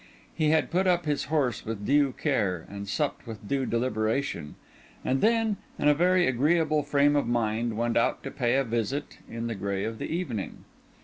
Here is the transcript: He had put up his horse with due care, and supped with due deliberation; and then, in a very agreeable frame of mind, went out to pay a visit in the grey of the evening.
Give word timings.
He 0.33 0.49
had 0.49 0.71
put 0.71 0.87
up 0.87 1.05
his 1.05 1.25
horse 1.25 1.63
with 1.63 1.85
due 1.85 2.11
care, 2.13 2.65
and 2.67 2.89
supped 2.89 3.27
with 3.27 3.47
due 3.47 3.67
deliberation; 3.67 4.55
and 5.05 5.21
then, 5.21 5.57
in 5.77 5.87
a 5.87 5.93
very 5.93 6.25
agreeable 6.25 6.81
frame 6.81 7.15
of 7.15 7.27
mind, 7.27 7.77
went 7.77 7.95
out 7.95 8.23
to 8.23 8.31
pay 8.31 8.55
a 8.55 8.63
visit 8.63 9.19
in 9.29 9.45
the 9.45 9.53
grey 9.53 9.83
of 9.83 9.99
the 9.99 10.07
evening. 10.11 10.63